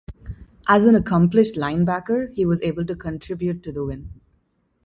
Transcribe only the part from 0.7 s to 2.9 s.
an accomplished linebacker, he was able